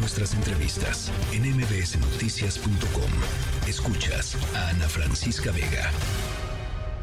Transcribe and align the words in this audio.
nuestras 0.00 0.32
entrevistas 0.32 1.12
en 1.32 1.42
mbsnoticias.com. 1.42 3.10
Escuchas 3.68 4.34
a 4.56 4.70
Ana 4.70 4.88
Francisca 4.88 5.52
Vega. 5.52 5.90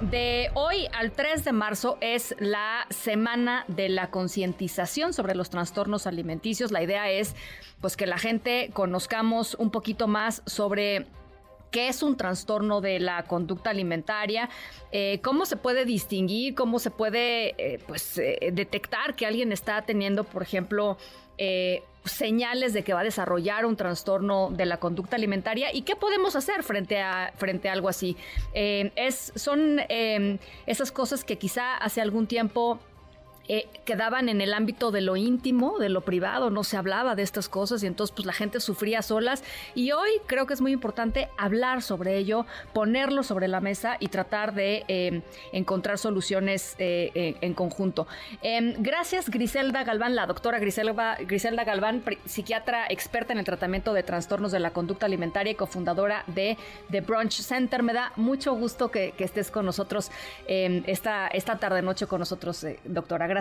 De 0.01 0.49
hoy 0.55 0.87
al 0.93 1.11
3 1.11 1.45
de 1.45 1.51
marzo 1.51 1.99
es 2.01 2.35
la 2.39 2.87
semana 2.89 3.65
de 3.67 3.89
la 3.89 4.09
concientización 4.09 5.13
sobre 5.13 5.35
los 5.35 5.51
trastornos 5.51 6.07
alimenticios. 6.07 6.71
La 6.71 6.81
idea 6.81 7.09
es 7.11 7.35
pues 7.81 7.95
que 7.97 8.07
la 8.07 8.17
gente 8.17 8.71
conozcamos 8.73 9.55
un 9.59 9.69
poquito 9.69 10.07
más 10.07 10.41
sobre 10.47 11.05
qué 11.69 11.89
es 11.89 12.01
un 12.01 12.17
trastorno 12.17 12.81
de 12.81 12.99
la 12.99 13.23
conducta 13.23 13.69
alimentaria, 13.69 14.49
eh, 14.91 15.19
cómo 15.23 15.45
se 15.45 15.57
puede 15.57 15.85
distinguir, 15.85 16.55
cómo 16.55 16.79
se 16.79 16.89
puede 16.89 17.53
eh, 17.57 17.79
pues, 17.85 18.17
eh, 18.17 18.49
detectar 18.53 19.15
que 19.15 19.27
alguien 19.27 19.51
está 19.51 19.83
teniendo, 19.83 20.23
por 20.23 20.41
ejemplo, 20.41 20.97
señales 22.07 22.73
de 22.73 22.83
que 22.83 22.93
va 22.93 23.01
a 23.01 23.03
desarrollar 23.03 23.65
un 23.65 23.75
trastorno 23.75 24.49
de 24.51 24.65
la 24.65 24.77
conducta 24.77 25.15
alimentaria 25.15 25.73
y 25.73 25.81
qué 25.83 25.95
podemos 25.95 26.35
hacer 26.35 26.63
frente 26.63 27.01
a, 27.01 27.33
frente 27.35 27.69
a 27.69 27.73
algo 27.73 27.89
así. 27.89 28.17
Eh, 28.53 28.91
es, 28.95 29.31
son 29.35 29.79
eh, 29.89 30.39
esas 30.65 30.91
cosas 30.91 31.23
que 31.23 31.37
quizá 31.37 31.75
hace 31.77 32.01
algún 32.01 32.27
tiempo 32.27 32.79
eh, 33.49 33.69
quedaban 33.85 34.27
en 34.27 34.41
el 34.41 34.53
ámbito 34.53 34.91
de 34.91 34.99
lo 34.99 35.15
íntimo, 35.15 35.79
de 35.79 35.87
lo 35.87 36.01
privado, 36.01 36.49
no 36.49 36.65
se 36.65 36.75
hablaba 36.75 37.15
de 37.15 37.23
estas 37.23 37.47
cosas 37.47 37.81
y 37.81 37.87
entonces 37.87 38.13
pues 38.13 38.25
la 38.25 38.33
gente 38.33 38.59
sufría 38.59 39.01
solas 39.01 39.41
y 39.73 39.91
hoy 39.93 40.09
creo 40.25 40.45
que 40.45 40.53
es 40.53 40.59
muy 40.59 40.73
importante 40.73 41.29
hablar 41.37 41.81
sobre 41.81 42.17
ello, 42.17 42.45
ponerlo 42.73 43.23
sobre 43.23 43.47
la 43.47 43.61
mesa 43.61 43.95
y 44.01 44.09
tratar 44.09 44.53
de 44.53 44.83
eh, 44.89 45.21
encontrar 45.53 45.97
soluciones 45.97 46.75
eh, 46.77 47.37
en 47.39 47.53
conjunto. 47.53 48.05
Em, 48.41 48.75
gracias 48.79 49.29
Griselda 49.29 49.85
Galván, 49.85 50.15
la 50.15 50.25
doctora 50.25 50.59
Griselda, 50.59 51.63
Galván, 51.63 52.03
psiquiatra 52.25 52.87
experta 52.89 53.31
en 53.31 53.39
el 53.39 53.45
tratamiento 53.45 53.93
de 53.93 54.03
trastornos 54.03 54.51
de 54.51 54.59
la 54.59 54.71
conducta 54.71 55.05
alimentaria 55.05 55.51
y 55.51 55.55
cofundadora 55.55 56.25
de 56.27 56.57
The 56.91 56.99
Brunch 56.99 57.41
Center. 57.41 57.81
Me 57.81 57.93
da 57.93 58.11
mucho 58.17 58.53
gusto 58.55 58.91
que, 58.91 59.13
estés 59.17 59.51
con 59.51 59.65
nosotros 59.65 60.11
em, 60.47 60.83
esta, 60.85 61.27
esta 61.27 61.57
tarde 61.57 61.81
noche 61.81 62.07
con 62.07 62.19
nosotros, 62.19 62.65
doctora. 62.85 63.27
Gracias. 63.27 63.36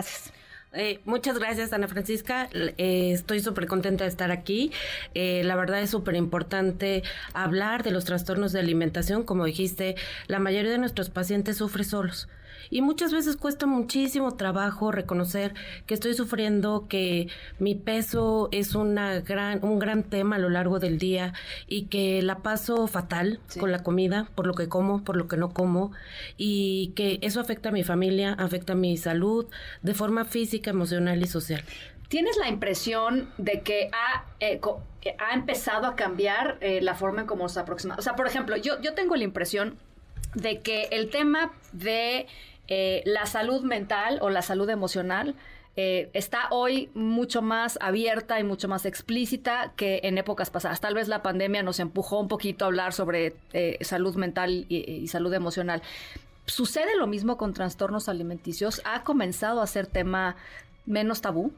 Eh, 0.73 0.99
muchas 1.05 1.39
gracias, 1.39 1.73
Ana 1.73 1.87
Francisca. 1.87 2.49
Eh, 2.53 3.11
estoy 3.13 3.39
súper 3.39 3.67
contenta 3.67 4.03
de 4.03 4.09
estar 4.09 4.31
aquí. 4.31 4.71
Eh, 5.13 5.41
la 5.43 5.55
verdad 5.55 5.81
es 5.81 5.89
súper 5.89 6.15
importante 6.15 7.03
hablar 7.33 7.83
de 7.83 7.91
los 7.91 8.05
trastornos 8.05 8.51
de 8.51 8.59
alimentación. 8.59 9.23
Como 9.23 9.45
dijiste, 9.45 9.95
la 10.27 10.39
mayoría 10.39 10.71
de 10.71 10.77
nuestros 10.77 11.09
pacientes 11.09 11.57
sufren 11.57 11.85
solos 11.85 12.27
y 12.69 12.81
muchas 12.81 13.11
veces 13.13 13.37
cuesta 13.37 13.65
muchísimo 13.65 14.35
trabajo 14.35 14.91
reconocer 14.91 15.53
que 15.85 15.93
estoy 15.93 16.13
sufriendo, 16.13 16.87
que 16.87 17.27
mi 17.59 17.75
peso 17.75 18.49
es 18.51 18.75
una 18.75 19.19
gran, 19.19 19.63
un 19.63 19.79
gran 19.79 20.03
tema 20.03 20.37
a 20.37 20.39
lo 20.39 20.49
largo 20.49 20.79
del 20.79 20.97
día 20.97 21.33
y 21.67 21.83
que 21.83 22.21
la 22.21 22.39
paso 22.39 22.87
fatal 22.87 23.39
con 23.59 23.71
la 23.71 23.83
comida, 23.83 24.29
por 24.35 24.47
lo 24.47 24.53
que 24.53 24.67
como, 24.67 25.03
por 25.03 25.15
lo 25.15 25.27
que 25.27 25.37
no 25.37 25.49
como 25.53 25.91
y 26.37 26.93
que 26.95 27.19
eso 27.21 27.39
afecta 27.39 27.69
a 27.69 27.71
mi 27.71 27.83
familia, 27.83 28.33
afecta 28.33 28.73
a 28.73 28.75
mi 28.75 28.97
salud 28.97 29.47
de 29.81 29.93
forma 29.93 30.25
física, 30.25 30.69
emocional 30.69 31.21
y 31.21 31.27
social. 31.27 31.63
¿Tienes 32.09 32.37
la 32.37 32.47
impresión 32.47 33.29
de 33.37 33.61
que 33.61 33.89
ha, 33.91 34.25
eh, 34.39 34.61
ha 35.19 35.33
empezado 35.33 35.87
a 35.87 35.95
cambiar 35.95 36.57
eh, 36.61 36.79
la 36.81 36.95
forma 36.95 37.21
en 37.21 37.27
cómo 37.27 37.49
se 37.49 37.59
aproxima? 37.59 37.95
O 37.97 38.01
sea, 38.01 38.15
por 38.15 38.27
ejemplo, 38.27 38.55
yo, 38.55 38.79
yo 38.81 38.93
tengo 38.93 39.15
la 39.17 39.25
impresión 39.25 39.77
de 40.33 40.61
que 40.61 40.83
el 40.91 41.09
tema 41.09 41.51
de 41.73 42.27
eh, 42.67 43.01
la 43.05 43.25
salud 43.25 43.61
mental 43.61 44.19
o 44.21 44.29
la 44.29 44.41
salud 44.41 44.69
emocional 44.69 45.35
eh, 45.79 46.09
está 46.13 46.47
hoy 46.49 46.89
mucho 46.95 47.43
más 47.43 47.77
abierta 47.79 48.39
y 48.39 48.43
mucho 48.43 48.67
más 48.67 48.87
explícita 48.87 49.73
que 49.75 49.99
en 50.03 50.17
épocas 50.17 50.49
pasadas. 50.49 50.81
Tal 50.81 50.95
vez 50.95 51.07
la 51.07 51.21
pandemia 51.21 51.61
nos 51.61 51.79
empujó 51.79 52.19
un 52.19 52.27
poquito 52.27 52.65
a 52.65 52.69
hablar 52.69 52.93
sobre 52.93 53.35
eh, 53.53 53.77
salud 53.81 54.15
mental 54.15 54.65
y, 54.69 55.07
salud 55.07 55.31
emocional. 55.35 55.83
¿Sucede 56.47 56.97
lo 56.97 57.05
mismo 57.05 57.37
con 57.37 57.53
trastornos 57.53 58.09
alimenticios? 58.09 58.81
¿Ha 58.85 59.03
comenzado 59.03 59.61
a 59.61 59.67
ser 59.67 59.85
tema 59.85 60.35
menos 60.87 61.21
tabú? 61.21 61.53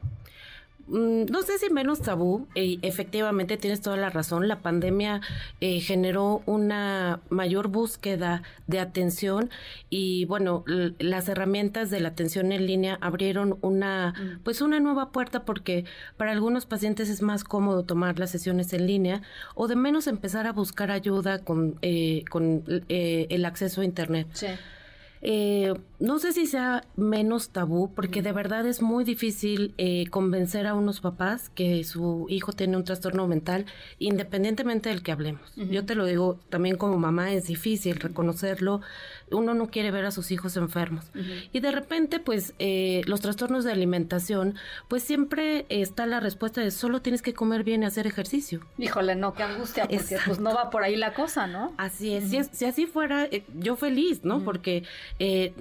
Mm, 0.90 1.26
no 1.30 1.42
sé 1.42 1.58
si 1.58 1.70
menos 1.70 2.00
tabú, 2.00 2.48
efectivamente 2.54 3.56
tienes 3.56 3.80
toda 3.80 3.96
la 3.96 4.10
razón, 4.10 4.48
la 4.48 4.58
pandemia 4.58 5.20
eh, 5.60 5.78
generó 5.80 6.42
una 6.46 7.20
mayor 7.30 7.68
búsqueda 7.68 8.42
de 8.66 8.80
atención 8.80 9.50
y 9.88 10.24
bueno, 10.24 10.64
las 10.66 11.28
herramientas 11.28 11.90
de 11.90 12.00
la 12.00 12.08
atención 12.08 12.50
en 12.50 12.66
línea 12.66 12.98
abrieron 13.00 13.56
una, 13.60 14.14
mm. 14.18 14.40
pues 14.42 14.60
una 14.60 14.80
nueva 14.80 15.12
puerta 15.12 15.44
porque 15.44 15.84
para 16.16 16.32
algunos 16.32 16.66
pacientes 16.66 17.08
es 17.08 17.22
más 17.22 17.44
cómodo 17.44 17.84
tomar 17.84 18.18
las 18.18 18.30
sesiones 18.30 18.72
en 18.72 18.88
línea 18.88 19.22
o 19.54 19.68
de 19.68 19.76
menos 19.76 20.08
empezar 20.08 20.48
a 20.48 20.52
buscar 20.52 20.90
ayuda 20.90 21.38
con, 21.38 21.78
eh, 21.82 22.24
con 22.30 22.64
eh, 22.88 23.28
el 23.30 23.44
acceso 23.44 23.82
a 23.82 23.84
Internet. 23.84 24.26
Sí. 24.32 24.48
Eh, 25.22 25.74
no 25.98 26.18
sé 26.18 26.32
si 26.32 26.46
sea 26.46 26.84
menos 26.96 27.50
tabú, 27.50 27.92
porque 27.94 28.22
de 28.22 28.32
verdad 28.32 28.66
es 28.66 28.80
muy 28.80 29.04
difícil 29.04 29.74
eh, 29.76 30.06
convencer 30.08 30.66
a 30.66 30.74
unos 30.74 31.00
papás 31.00 31.50
que 31.50 31.84
su 31.84 32.26
hijo 32.30 32.52
tiene 32.52 32.78
un 32.78 32.84
trastorno 32.84 33.28
mental, 33.28 33.66
independientemente 33.98 34.88
del 34.88 35.02
que 35.02 35.12
hablemos. 35.12 35.42
Yo 35.56 35.84
te 35.84 35.94
lo 35.94 36.06
digo 36.06 36.40
también 36.48 36.76
como 36.76 36.96
mamá, 36.96 37.32
es 37.32 37.46
difícil 37.46 38.00
reconocerlo. 38.00 38.80
Uno 39.30 39.52
no 39.52 39.68
quiere 39.68 39.90
ver 39.90 40.06
a 40.06 40.10
sus 40.10 40.30
hijos 40.30 40.56
enfermos. 40.56 41.04
Y 41.52 41.60
de 41.60 41.70
repente, 41.70 42.18
pues, 42.18 42.54
eh, 42.58 43.02
los 43.04 43.20
trastornos 43.20 43.64
de 43.64 43.72
alimentación, 43.72 44.54
pues 44.88 45.02
siempre 45.02 45.66
está 45.68 46.06
la 46.06 46.20
respuesta 46.20 46.62
de 46.62 46.70
solo 46.70 47.02
tienes 47.02 47.20
que 47.20 47.34
comer 47.34 47.62
bien 47.62 47.82
y 47.82 47.86
hacer 47.86 48.06
ejercicio. 48.06 48.60
Híjole, 48.78 49.16
no, 49.16 49.34
qué 49.34 49.42
angustia, 49.42 49.86
porque 49.86 50.16
pues 50.24 50.40
no 50.40 50.54
va 50.54 50.70
por 50.70 50.82
ahí 50.82 50.96
la 50.96 51.12
cosa, 51.12 51.46
¿no? 51.46 51.74
Así 51.76 52.14
es. 52.14 52.48
si, 52.52 52.64
así 52.64 52.86
fuera, 52.86 53.28
yo 53.54 53.76
feliz, 53.76 54.24
¿no? 54.24 54.42
Porque 54.42 54.84
eh, 55.18 55.52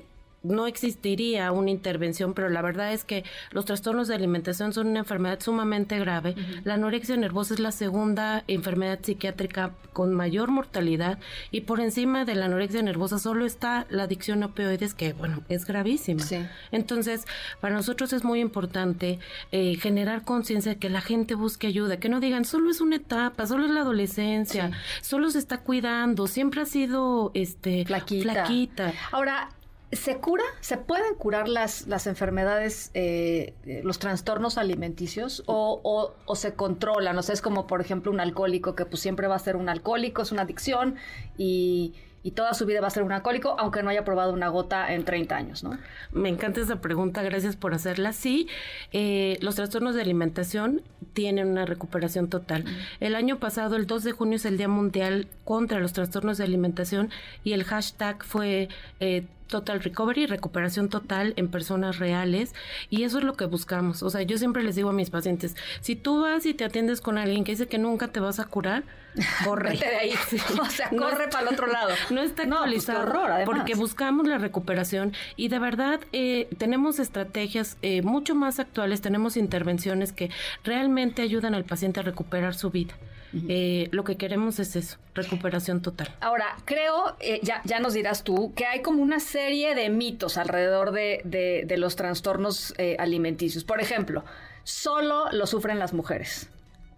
no 0.43 0.67
existiría 0.67 1.51
una 1.51 1.71
intervención, 1.71 2.33
pero 2.33 2.49
la 2.49 2.61
verdad 2.61 2.93
es 2.93 3.03
que 3.03 3.23
los 3.51 3.65
trastornos 3.65 4.07
de 4.07 4.15
alimentación 4.15 4.73
son 4.73 4.87
una 4.87 4.99
enfermedad 4.99 5.39
sumamente 5.39 5.99
grave. 5.99 6.35
La 6.63 6.75
anorexia 6.75 7.17
nervosa 7.17 7.53
es 7.53 7.59
la 7.59 7.71
segunda 7.71 8.43
enfermedad 8.47 8.99
psiquiátrica 9.01 9.73
con 9.93 10.13
mayor 10.13 10.49
mortalidad 10.49 11.19
y 11.51 11.61
por 11.61 11.79
encima 11.81 12.23
de 12.23 12.35
la 12.35 12.45
anorexia 12.45 12.81
nervosa 12.81 13.19
solo 13.19 13.45
está 13.45 13.85
la 13.89 14.03
adicción 14.03 14.43
a 14.43 14.47
opioides 14.47 14.93
que, 14.93 15.13
bueno, 15.13 15.43
es 15.49 15.65
gravísima. 15.65 16.23
Entonces, 16.71 17.25
para 17.59 17.75
nosotros 17.75 18.13
es 18.13 18.23
muy 18.23 18.39
importante 18.39 19.19
eh, 19.51 19.75
generar 19.75 20.23
conciencia 20.23 20.73
de 20.73 20.79
que 20.79 20.89
la 20.89 21.01
gente 21.01 21.35
busque 21.35 21.67
ayuda, 21.67 21.97
que 21.97 22.09
no 22.09 22.19
digan, 22.19 22.45
solo 22.45 22.69
es 22.69 22.81
una 22.81 22.97
etapa, 22.97 23.45
solo 23.45 23.65
es 23.65 23.71
la 23.71 23.81
adolescencia, 23.81 24.71
solo 25.01 25.29
se 25.31 25.39
está 25.39 25.59
cuidando, 25.59 26.27
siempre 26.27 26.61
ha 26.61 26.65
sido 26.65 27.31
este 27.33 27.85
flaquita. 27.85 28.93
Ahora, 29.11 29.49
¿Se 29.91 30.17
cura? 30.17 30.43
¿Se 30.61 30.77
pueden 30.77 31.15
curar 31.15 31.49
las, 31.49 31.87
las 31.87 32.05
enfermedades, 32.05 32.91
eh, 32.93 33.55
los 33.83 33.97
trastornos 33.97 34.59
alimenticios 34.59 35.43
o, 35.47 36.13
o, 36.25 36.35
se 36.35 36.53
controlan? 36.53 37.17
O 37.17 37.23
sea, 37.23 37.33
es 37.33 37.41
como, 37.41 37.65
por 37.65 37.81
ejemplo, 37.81 38.11
un 38.11 38.19
alcohólico 38.19 38.75
que 38.75 38.85
pues 38.85 39.01
siempre 39.01 39.27
va 39.27 39.35
a 39.35 39.39
ser 39.39 39.55
un 39.55 39.67
alcohólico, 39.67 40.21
es 40.21 40.31
una 40.31 40.43
adicción 40.43 40.95
y, 41.37 41.95
y 42.23 42.31
toda 42.31 42.53
su 42.53 42.65
vida 42.65 42.81
va 42.81 42.87
a 42.87 42.91
ser 42.91 43.03
un 43.03 43.11
alcohólico, 43.11 43.55
aunque 43.57 43.81
no 43.81 43.89
haya 43.89 44.03
probado 44.03 44.33
una 44.33 44.49
gota 44.49 44.93
en 44.93 45.05
30 45.05 45.35
años, 45.35 45.63
¿no? 45.63 45.77
Me 46.11 46.29
encanta 46.29 46.61
esa 46.61 46.81
pregunta, 46.81 47.23
gracias 47.23 47.55
por 47.55 47.73
hacerla. 47.73 48.13
Sí, 48.13 48.47
eh, 48.91 49.37
los 49.41 49.55
trastornos 49.55 49.95
de 49.95 50.01
alimentación 50.01 50.81
tienen 51.13 51.47
una 51.47 51.65
recuperación 51.65 52.29
total. 52.29 52.65
El 52.99 53.15
año 53.15 53.39
pasado, 53.39 53.75
el 53.75 53.87
2 53.87 54.03
de 54.03 54.11
junio, 54.11 54.35
es 54.35 54.45
el 54.45 54.57
Día 54.57 54.67
Mundial 54.67 55.27
contra 55.45 55.79
los 55.79 55.93
Trastornos 55.93 56.37
de 56.37 56.43
Alimentación 56.43 57.09
y 57.43 57.53
el 57.53 57.63
hashtag 57.63 58.23
fue... 58.23 58.69
Eh, 58.99 59.25
Total 59.49 59.81
Recovery, 59.81 60.27
recuperación 60.27 60.89
total 60.89 61.33
en 61.35 61.49
personas 61.49 61.99
reales. 61.99 62.53
Y 62.89 63.03
eso 63.03 63.17
es 63.17 63.23
lo 63.23 63.33
que 63.33 63.45
buscamos. 63.45 64.03
O 64.03 64.09
sea, 64.09 64.21
yo 64.21 64.37
siempre 64.37 64.63
les 64.63 64.75
digo 64.75 64.89
a 64.89 64.93
mis 64.93 65.09
pacientes, 65.09 65.55
si 65.81 65.95
tú 65.95 66.21
vas 66.21 66.45
y 66.45 66.53
te 66.53 66.63
atiendes 66.63 67.01
con 67.01 67.17
alguien 67.17 67.43
que 67.43 67.51
dice 67.51 67.67
que 67.67 67.77
nunca 67.77 68.07
te 68.07 68.19
vas 68.19 68.39
a 68.39 68.45
curar, 68.45 68.83
corre. 69.43 69.75
de 69.75 69.85
ahí. 69.85 70.13
O 70.61 70.65
sea, 70.65 70.89
corre 70.89 71.27
para 71.27 71.47
el 71.47 71.53
otro 71.53 71.67
lado. 71.71 71.89
No 72.09 72.21
está 72.21 72.43
pues, 72.43 72.53
actualizado. 72.53 73.45
Porque 73.45 73.75
buscamos 73.75 74.27
la 74.27 74.37
recuperación 74.37 75.13
y 75.35 75.49
de 75.49 75.59
verdad 75.59 75.99
eh, 76.13 76.47
tenemos 76.57 76.99
estrategias 76.99 77.77
eh, 77.81 78.01
mucho 78.01 78.35
más 78.35 78.59
actuales, 78.59 79.01
tenemos 79.01 79.35
intervenciones 79.35 80.13
que 80.13 80.29
realmente 80.63 81.21
ayudan 81.21 81.55
al 81.55 81.65
paciente 81.65 81.99
a 81.99 82.03
recuperar 82.03 82.53
su 82.53 82.69
vida. 82.69 82.93
Eh, 83.33 83.89
lo 83.91 84.03
que 84.03 84.17
queremos 84.17 84.59
es 84.59 84.75
eso, 84.75 84.97
recuperación 85.13 85.81
total. 85.81 86.15
Ahora, 86.19 86.57
creo, 86.65 87.15
eh, 87.19 87.39
ya, 87.43 87.61
ya 87.63 87.79
nos 87.79 87.93
dirás 87.93 88.23
tú, 88.23 88.53
que 88.55 88.65
hay 88.65 88.81
como 88.81 89.01
una 89.03 89.19
serie 89.19 89.75
de 89.75 89.89
mitos 89.89 90.37
alrededor 90.37 90.91
de, 90.91 91.21
de, 91.23 91.77
los 91.77 91.95
trastornos 91.95 92.73
eh, 92.77 92.95
alimenticios. 92.99 93.63
Por 93.63 93.81
ejemplo, 93.81 94.23
solo 94.63 95.25
lo 95.31 95.45
sufren 95.45 95.79
las 95.79 95.93
mujeres. 95.93 96.49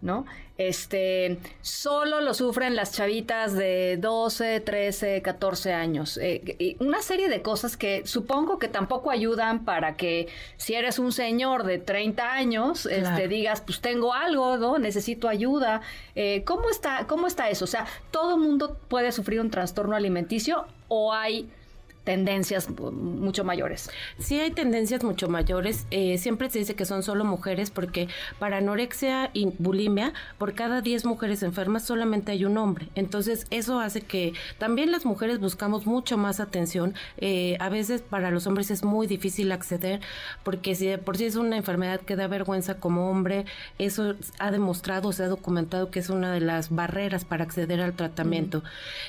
¿No? 0.02 0.26
Este, 0.58 1.38
solo 1.62 2.20
lo 2.20 2.34
sufren 2.34 2.76
las 2.76 2.92
chavitas 2.92 3.54
de 3.54 3.96
12, 3.98 4.60
13, 4.60 5.22
14 5.22 5.72
años. 5.72 6.18
Eh, 6.20 6.76
una 6.78 7.00
serie 7.00 7.28
de 7.28 7.40
cosas 7.40 7.76
que 7.76 8.06
supongo 8.06 8.58
que 8.58 8.68
tampoco 8.68 9.10
ayudan 9.10 9.64
para 9.64 9.96
que 9.96 10.28
si 10.56 10.74
eres 10.74 10.98
un 10.98 11.12
señor 11.12 11.64
de 11.64 11.78
30 11.78 12.32
años, 12.32 12.86
este, 12.86 13.28
digas, 13.28 13.62
pues 13.62 13.80
tengo 13.80 14.12
algo, 14.12 14.58
¿no? 14.58 14.78
Necesito 14.78 15.28
ayuda. 15.28 15.80
Eh, 16.14 16.42
¿cómo, 16.44 16.68
está, 16.68 17.06
¿Cómo 17.06 17.26
está 17.26 17.48
eso? 17.48 17.64
O 17.64 17.68
sea, 17.68 17.86
¿todo 18.10 18.36
mundo 18.36 18.76
puede 18.88 19.10
sufrir 19.12 19.40
un 19.40 19.50
trastorno 19.50 19.96
alimenticio 19.96 20.66
o 20.88 21.12
hay 21.12 21.48
tendencias 22.04 22.68
mucho 22.68 23.44
mayores. 23.44 23.90
Sí 24.18 24.38
hay 24.40 24.50
tendencias 24.50 25.04
mucho 25.04 25.28
mayores. 25.28 25.86
Eh, 25.90 26.18
siempre 26.18 26.50
se 26.50 26.58
dice 26.58 26.74
que 26.74 26.84
son 26.84 27.02
solo 27.02 27.24
mujeres 27.24 27.70
porque 27.70 28.08
para 28.38 28.58
anorexia 28.58 29.30
y 29.32 29.52
bulimia, 29.58 30.12
por 30.38 30.54
cada 30.54 30.80
10 30.80 31.04
mujeres 31.04 31.42
enfermas 31.42 31.84
solamente 31.84 32.32
hay 32.32 32.44
un 32.44 32.58
hombre. 32.58 32.88
Entonces 32.94 33.46
eso 33.50 33.78
hace 33.78 34.00
que 34.00 34.32
también 34.58 34.90
las 34.90 35.04
mujeres 35.04 35.38
buscamos 35.38 35.86
mucho 35.86 36.18
más 36.18 36.40
atención. 36.40 36.94
Eh, 37.18 37.56
a 37.60 37.68
veces 37.68 38.02
para 38.02 38.30
los 38.30 38.46
hombres 38.46 38.70
es 38.70 38.82
muy 38.82 39.06
difícil 39.06 39.52
acceder 39.52 40.00
porque 40.42 40.74
si 40.74 40.86
de 40.86 40.98
por 40.98 41.16
sí 41.16 41.26
es 41.26 41.36
una 41.36 41.56
enfermedad 41.56 42.00
que 42.00 42.16
da 42.16 42.26
vergüenza 42.26 42.78
como 42.78 43.10
hombre, 43.10 43.44
eso 43.78 44.14
ha 44.38 44.50
demostrado, 44.50 45.12
se 45.12 45.22
ha 45.22 45.28
documentado 45.28 45.90
que 45.90 46.00
es 46.00 46.10
una 46.10 46.32
de 46.32 46.40
las 46.40 46.70
barreras 46.70 47.24
para 47.24 47.44
acceder 47.44 47.80
al 47.80 47.92
tratamiento. 47.94 48.62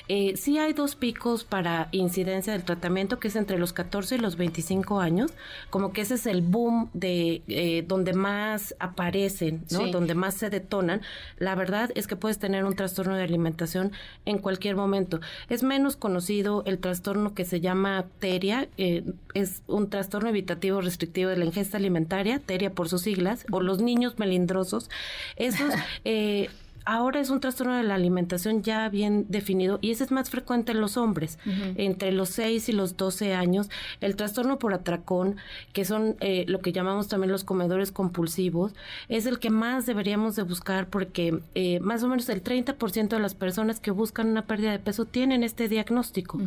Eh, 0.08 0.34
sí 0.36 0.58
hay 0.58 0.72
dos 0.72 0.94
picos 0.94 1.44
para 1.44 1.88
incidencia 1.90 2.52
del 2.52 2.62
tratamiento 2.62 2.83
que 3.18 3.28
es 3.28 3.36
entre 3.36 3.58
los 3.58 3.72
14 3.72 4.16
y 4.16 4.18
los 4.18 4.36
25 4.36 5.00
años, 5.00 5.32
como 5.70 5.92
que 5.92 6.02
ese 6.02 6.14
es 6.14 6.26
el 6.26 6.42
boom 6.42 6.90
de 6.92 7.42
eh, 7.48 7.84
donde 7.86 8.12
más 8.12 8.74
aparecen, 8.78 9.64
¿no? 9.70 9.86
Donde 9.86 10.14
más 10.14 10.34
se 10.34 10.50
detonan. 10.50 11.00
La 11.38 11.54
verdad 11.54 11.90
es 11.94 12.06
que 12.06 12.16
puedes 12.16 12.38
tener 12.38 12.64
un 12.64 12.74
trastorno 12.76 13.16
de 13.16 13.22
alimentación 13.22 13.92
en 14.26 14.38
cualquier 14.38 14.76
momento. 14.76 15.20
Es 15.48 15.62
menos 15.62 15.96
conocido 15.96 16.62
el 16.66 16.78
trastorno 16.78 17.34
que 17.34 17.44
se 17.44 17.60
llama 17.60 18.04
TERIA, 18.18 18.68
eh, 18.76 19.04
es 19.32 19.62
un 19.66 19.88
trastorno 19.88 20.28
evitativo 20.28 20.80
restrictivo 20.80 21.30
de 21.30 21.36
la 21.36 21.44
ingesta 21.44 21.78
alimentaria, 21.78 22.38
TERIA 22.38 22.70
por 22.70 22.88
sus 22.88 23.02
siglas, 23.02 23.46
o 23.50 23.60
los 23.60 23.80
niños 23.80 24.18
melindrosos. 24.18 24.90
Esos 25.36 25.72
eh, 26.04 26.50
ahora 26.84 27.20
es 27.20 27.30
un 27.30 27.40
trastorno 27.40 27.76
de 27.76 27.82
la 27.82 27.94
alimentación 27.94 28.62
ya 28.62 28.88
bien 28.88 29.26
definido 29.28 29.78
y 29.80 29.90
ese 29.90 30.04
es 30.04 30.10
más 30.10 30.30
frecuente 30.30 30.72
en 30.72 30.80
los 30.80 30.96
hombres, 30.96 31.38
entre 31.76 32.12
los 32.12 32.30
6 32.30 32.68
y 32.68 32.72
los 32.72 32.96
12 32.96 33.34
años. 33.34 33.70
El 34.00 34.16
trastorno 34.16 34.58
por 34.58 34.74
atracón, 34.74 35.36
que 35.72 35.84
son 35.84 36.16
eh, 36.20 36.44
lo 36.48 36.60
que 36.60 36.72
llamamos 36.72 37.08
también 37.08 37.32
los 37.32 37.44
comedores 37.44 37.92
compulsivos, 37.92 38.72
es 39.08 39.26
el 39.26 39.38
que 39.38 39.50
más 39.50 39.86
deberíamos 39.86 40.36
de 40.36 40.42
buscar 40.42 40.88
porque 40.88 41.40
eh, 41.54 41.80
más 41.80 42.02
o 42.02 42.08
menos 42.08 42.28
el 42.28 42.42
30% 42.42 43.08
de 43.08 43.20
las 43.20 43.34
personas 43.34 43.80
que 43.80 43.90
buscan 43.90 44.28
una 44.28 44.46
pérdida 44.46 44.72
de 44.72 44.78
peso 44.78 45.04
tienen 45.04 45.42
este 45.42 45.68
diagnóstico. 45.68 46.38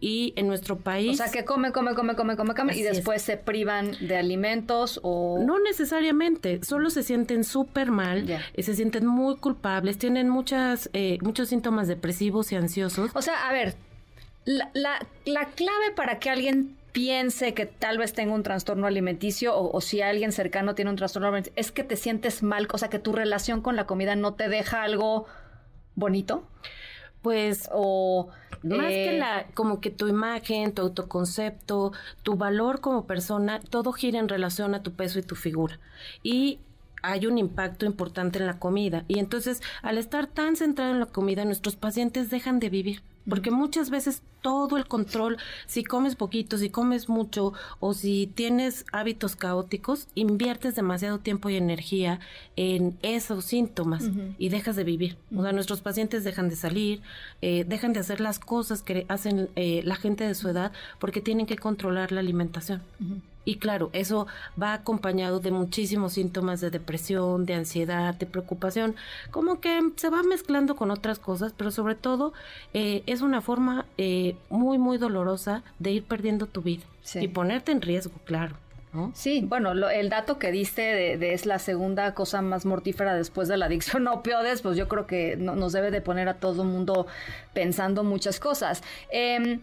Y 0.00 0.34
en 0.36 0.48
nuestro 0.48 0.76
país... 0.76 1.20
O 1.20 1.22
sea, 1.22 1.32
que 1.32 1.44
come, 1.44 1.72
come, 1.72 1.94
come, 1.94 2.14
come, 2.14 2.36
come, 2.36 2.54
come 2.54 2.76
y 2.76 2.82
después 2.82 3.22
se 3.22 3.36
privan 3.36 3.92
de 4.00 4.16
alimentos 4.16 5.00
o... 5.02 5.38
No 5.44 5.58
necesariamente, 5.60 6.62
solo 6.62 6.90
se 6.90 7.02
sienten 7.02 7.44
súper 7.44 7.90
mal, 7.90 8.26
y 8.56 8.62
se 8.62 8.74
sienten 8.74 9.06
muy 9.06 9.36
culpables 9.36 9.73
tienen 9.82 10.28
muchas, 10.28 10.90
eh, 10.92 11.18
muchos 11.22 11.48
síntomas 11.48 11.88
depresivos 11.88 12.52
y 12.52 12.56
ansiosos. 12.56 13.10
O 13.14 13.22
sea, 13.22 13.48
a 13.48 13.52
ver, 13.52 13.74
la, 14.44 14.70
la, 15.24 15.44
clave 15.46 15.90
para 15.94 16.18
que 16.18 16.30
alguien 16.30 16.76
piense 16.92 17.54
que 17.54 17.66
tal 17.66 17.98
vez 17.98 18.12
tenga 18.12 18.34
un 18.34 18.42
trastorno 18.42 18.86
alimenticio 18.86 19.56
o, 19.56 19.80
si 19.80 20.00
alguien 20.00 20.32
cercano 20.32 20.74
tiene 20.74 20.90
un 20.90 20.96
trastorno 20.96 21.28
alimenticio, 21.28 21.54
es 21.56 21.72
que 21.72 21.84
te 21.84 21.96
sientes 21.96 22.42
mal, 22.42 22.68
o 22.72 22.78
sea, 22.78 22.88
que 22.88 22.98
tu 22.98 23.12
relación 23.12 23.62
con 23.62 23.76
la 23.76 23.86
comida 23.86 24.16
no 24.16 24.34
te 24.34 24.48
deja 24.48 24.82
algo 24.82 25.26
bonito. 25.94 26.44
Pues, 27.22 27.70
o 27.72 28.28
más 28.62 28.88
que 28.88 29.16
eh, 29.16 29.18
la, 29.18 29.46
como 29.54 29.80
que 29.80 29.90
tu 29.90 30.08
imagen, 30.08 30.72
tu 30.74 30.82
autoconcepto, 30.82 31.92
tu 32.22 32.36
valor 32.36 32.80
como 32.80 33.06
persona, 33.06 33.60
todo 33.60 33.92
gira 33.92 34.18
en 34.18 34.28
relación 34.28 34.74
a 34.74 34.82
tu 34.82 34.92
peso 34.92 35.18
y 35.18 35.22
tu 35.22 35.34
figura. 35.34 35.80
Y 36.22 36.60
hay 37.04 37.26
un 37.26 37.38
impacto 37.38 37.86
importante 37.86 38.38
en 38.38 38.46
la 38.46 38.58
comida. 38.58 39.04
Y 39.08 39.18
entonces, 39.18 39.62
al 39.82 39.98
estar 39.98 40.26
tan 40.26 40.56
centrado 40.56 40.92
en 40.92 41.00
la 41.00 41.06
comida, 41.06 41.44
nuestros 41.44 41.76
pacientes 41.76 42.30
dejan 42.30 42.60
de 42.60 42.70
vivir. 42.70 43.02
Porque 43.28 43.50
muchas 43.50 43.88
veces 43.88 44.22
todo 44.42 44.76
el 44.76 44.86
control, 44.86 45.38
si 45.66 45.82
comes 45.82 46.14
poquito, 46.14 46.58
si 46.58 46.68
comes 46.68 47.08
mucho 47.08 47.54
o 47.80 47.94
si 47.94 48.30
tienes 48.34 48.84
hábitos 48.92 49.34
caóticos, 49.34 50.08
inviertes 50.14 50.74
demasiado 50.74 51.18
tiempo 51.18 51.48
y 51.48 51.56
energía 51.56 52.20
en 52.56 52.98
esos 53.00 53.46
síntomas 53.46 54.10
y 54.36 54.50
dejas 54.50 54.76
de 54.76 54.84
vivir. 54.84 55.16
O 55.34 55.42
sea, 55.42 55.52
nuestros 55.52 55.80
pacientes 55.80 56.22
dejan 56.22 56.50
de 56.50 56.56
salir, 56.56 57.00
eh, 57.40 57.64
dejan 57.66 57.94
de 57.94 58.00
hacer 58.00 58.20
las 58.20 58.38
cosas 58.38 58.82
que 58.82 59.06
hacen 59.08 59.48
eh, 59.56 59.80
la 59.84 59.96
gente 59.96 60.26
de 60.26 60.34
su 60.34 60.50
edad 60.50 60.72
porque 60.98 61.22
tienen 61.22 61.46
que 61.46 61.56
controlar 61.56 62.12
la 62.12 62.20
alimentación. 62.20 62.82
Y 63.44 63.56
claro, 63.56 63.90
eso 63.92 64.26
va 64.60 64.72
acompañado 64.72 65.40
de 65.40 65.50
muchísimos 65.50 66.14
síntomas 66.14 66.60
de 66.60 66.70
depresión, 66.70 67.46
de 67.46 67.54
ansiedad, 67.54 68.14
de 68.14 68.26
preocupación, 68.26 68.96
como 69.30 69.60
que 69.60 69.80
se 69.96 70.10
va 70.10 70.22
mezclando 70.22 70.76
con 70.76 70.90
otras 70.90 71.18
cosas, 71.18 71.52
pero 71.56 71.70
sobre 71.70 71.94
todo 71.94 72.32
eh, 72.72 73.02
es 73.06 73.20
una 73.20 73.40
forma 73.40 73.86
eh, 73.98 74.36
muy, 74.50 74.78
muy 74.78 74.98
dolorosa 74.98 75.62
de 75.78 75.92
ir 75.92 76.04
perdiendo 76.04 76.46
tu 76.46 76.62
vida 76.62 76.84
y 77.14 77.28
ponerte 77.28 77.72
en 77.72 77.82
riesgo, 77.82 78.14
claro. 78.24 78.56
Sí, 79.12 79.44
bueno, 79.44 79.72
el 79.72 80.08
dato 80.08 80.38
que 80.38 80.52
diste 80.52 80.82
de, 81.16 81.34
es 81.34 81.46
la 81.46 81.58
segunda 81.58 82.14
cosa 82.14 82.42
más 82.42 82.64
mortífera 82.64 83.14
después 83.14 83.48
de 83.48 83.56
la 83.56 83.66
adicción 83.66 84.06
a 84.06 84.12
opioides, 84.12 84.62
pues 84.62 84.76
yo 84.76 84.86
creo 84.88 85.06
que 85.06 85.36
nos 85.36 85.72
debe 85.72 85.90
de 85.90 86.00
poner 86.00 86.28
a 86.28 86.34
todo 86.34 86.62
el 86.62 86.68
mundo 86.68 87.08
pensando 87.52 88.04
muchas 88.04 88.38
cosas. 88.38 88.84
Eh, 89.10 89.58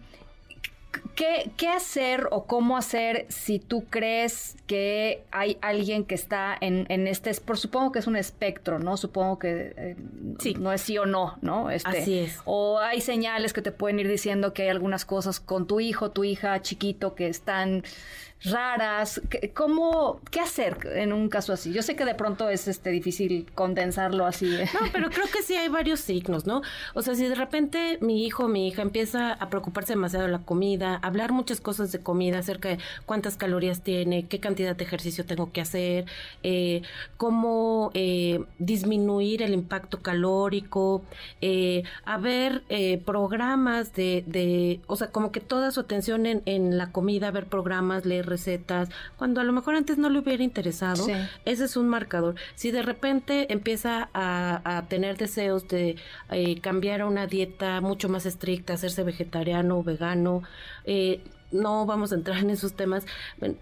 ¿Qué, 1.14 1.50
¿Qué, 1.56 1.68
hacer 1.68 2.28
o 2.30 2.46
cómo 2.46 2.76
hacer 2.76 3.26
si 3.28 3.58
tú 3.58 3.84
crees 3.88 4.56
que 4.66 5.24
hay 5.30 5.58
alguien 5.60 6.04
que 6.04 6.14
está 6.14 6.56
en, 6.60 6.86
en 6.88 7.06
este, 7.06 7.32
por 7.34 7.58
supongo 7.58 7.92
que 7.92 7.98
es 7.98 8.06
un 8.06 8.16
espectro, 8.16 8.78
¿no? 8.78 8.96
Supongo 8.96 9.38
que 9.38 9.74
eh, 9.76 9.96
sí. 10.38 10.54
no 10.54 10.72
es 10.72 10.80
sí 10.80 10.98
o 10.98 11.06
no, 11.06 11.38
¿no? 11.40 11.70
Este, 11.70 11.98
Así 11.98 12.18
es. 12.18 12.40
O 12.44 12.78
hay 12.78 13.00
señales 13.00 13.52
que 13.52 13.62
te 13.62 13.72
pueden 13.72 14.00
ir 14.00 14.08
diciendo 14.08 14.52
que 14.52 14.62
hay 14.62 14.68
algunas 14.68 15.04
cosas 15.04 15.40
con 15.40 15.66
tu 15.66 15.80
hijo, 15.80 16.10
tu 16.10 16.24
hija 16.24 16.60
chiquito 16.62 17.14
que 17.14 17.28
están 17.28 17.84
raras. 18.44 19.20
¿Cómo, 19.54 20.20
qué 20.30 20.40
hacer 20.40 20.78
en 20.94 21.12
un 21.12 21.28
caso 21.28 21.52
así? 21.52 21.72
Yo 21.72 21.82
sé 21.82 21.96
que 21.96 22.04
de 22.04 22.14
pronto 22.14 22.48
es 22.48 22.68
este 22.68 22.90
difícil 22.90 23.46
condensarlo 23.54 24.26
así. 24.26 24.50
No, 24.74 24.80
pero 24.92 25.10
creo 25.10 25.26
que 25.32 25.42
sí 25.42 25.54
hay 25.54 25.68
varios 25.68 26.00
signos, 26.00 26.46
¿no? 26.46 26.62
O 26.94 27.02
sea, 27.02 27.14
si 27.14 27.26
de 27.26 27.34
repente 27.34 27.98
mi 28.00 28.24
hijo 28.26 28.44
o 28.44 28.48
mi 28.48 28.68
hija 28.68 28.82
empieza 28.82 29.32
a 29.32 29.48
preocuparse 29.48 29.92
demasiado 29.92 30.26
de 30.26 30.32
la 30.32 30.40
comida, 30.40 30.96
hablar 30.96 31.32
muchas 31.32 31.60
cosas 31.60 31.92
de 31.92 32.00
comida, 32.00 32.38
acerca 32.38 32.70
de 32.70 32.78
cuántas 33.06 33.36
calorías 33.36 33.82
tiene, 33.82 34.26
qué 34.26 34.40
cantidad 34.40 34.74
de 34.74 34.84
ejercicio 34.84 35.24
tengo 35.24 35.52
que 35.52 35.60
hacer, 35.60 36.06
eh, 36.42 36.82
cómo 37.16 37.90
eh, 37.94 38.44
disminuir 38.58 39.42
el 39.42 39.54
impacto 39.54 40.02
calórico, 40.02 41.02
eh, 41.40 41.84
eh, 42.68 43.02
programas 43.04 43.94
de, 43.94 44.24
de, 44.26 44.80
o 44.86 44.96
sea, 44.96 45.08
como 45.08 45.32
que 45.32 45.40
toda 45.40 45.70
su 45.70 45.80
atención 45.80 46.26
en, 46.26 46.42
en 46.46 46.78
la 46.78 46.92
comida, 46.92 47.30
ver 47.30 47.46
programas, 47.46 48.04
leer 48.04 48.26
recetas, 48.32 48.88
cuando 49.18 49.40
a 49.40 49.44
lo 49.44 49.52
mejor 49.52 49.74
antes 49.74 49.98
no 49.98 50.08
le 50.08 50.18
hubiera 50.18 50.42
interesado, 50.42 51.06
ese 51.44 51.64
es 51.64 51.76
un 51.76 51.88
marcador. 51.88 52.34
Si 52.54 52.70
de 52.70 52.82
repente 52.82 53.52
empieza 53.52 54.08
a, 54.14 54.84
tener 54.88 55.16
deseos 55.16 55.68
de 55.68 55.96
eh, 56.30 56.60
cambiar 56.60 57.02
a 57.02 57.06
una 57.06 57.26
dieta 57.26 57.80
mucho 57.80 58.08
más 58.08 58.26
estricta, 58.26 58.74
hacerse 58.74 59.02
vegetariano 59.04 59.78
o 59.78 59.82
vegano, 59.82 60.42
eh, 60.84 61.20
no 61.52 61.86
vamos 61.86 62.12
a 62.12 62.16
entrar 62.16 62.38
en 62.38 62.50
esos 62.50 62.74
temas. 62.74 63.04